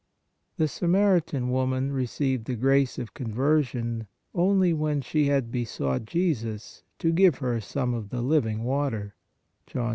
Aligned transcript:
The 0.57 0.67
Samaritan 0.67 1.51
woman 1.51 1.91
received 1.91 2.45
the 2.45 2.55
grace 2.55 2.97
of 2.97 3.13
conversion 3.13 4.07
only 4.33 4.73
when 4.73 5.01
she 5.01 5.27
had 5.27 5.51
besought 5.51 6.05
Jesus 6.05 6.81
to 6.97 7.11
give 7.13 7.37
her 7.37 7.61
some 7.61 7.93
of" 7.93 8.09
the 8.09 8.23
living 8.23 8.63
water" 8.63 9.13
(John 9.67 9.83
4. 9.89 9.89